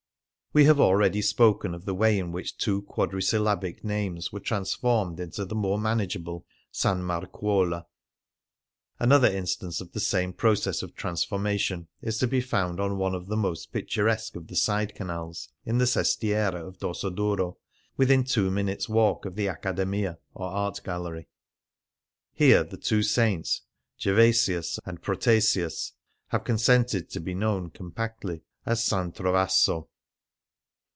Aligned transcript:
We 0.53 0.65
have 0.65 0.81
already 0.81 1.21
spoken 1.21 1.73
of 1.73 1.85
the 1.85 1.93
way 1.95 2.19
in 2.19 2.33
which 2.33 2.57
two 2.57 2.81
quadrisyllabic 2.81 3.85
names 3.85 4.33
were 4.33 4.41
transformed 4.41 5.17
into 5.21 5.45
the 5.45 5.55
more 5.55 5.79
manageable 5.79 6.45
*' 6.59 6.73
S. 6.73 6.83
Marcuola.""* 6.83 7.85
Another 8.99 9.29
instance 9.29 9.79
of 9.79 9.93
the 9.93 10.01
same 10.01 10.33
process 10.33 10.83
of 10.83 10.93
transformation 10.93 11.87
is 12.01 12.17
to 12.17 12.27
be 12.27 12.41
found 12.41 12.81
on 12.81 12.97
one 12.97 13.15
of 13.15 13.27
the 13.27 13.37
most 13.37 13.71
picturesque 13.71 14.35
of 14.35 14.47
the 14.47 14.57
side 14.57 14.93
canals 14.93 15.47
in 15.65 15.77
the 15.77 15.85
sestiere 15.87 16.53
of 16.67 16.79
Dorsoduro, 16.79 17.55
within 17.95 18.25
two 18.25 18.51
minutes' 18.51 18.89
walk 18.89 19.23
of 19.23 19.35
the 19.37 19.47
Accademia, 19.47 20.17
or 20.33 20.49
Art 20.49 20.81
Gallery. 20.83 21.29
Here 22.33 22.65
the 22.65 22.75
two 22.75 23.03
saints 23.03 23.61
Gervasius 23.97 24.79
and 24.85 25.01
Protasius 25.01 25.93
have 26.27 26.43
consented 26.43 27.09
to 27.11 27.21
be 27.21 27.33
known 27.35 27.69
compactly 27.69 28.41
as 28.65 28.79
"S. 28.91 29.11
Trovaso.'' 29.15 29.87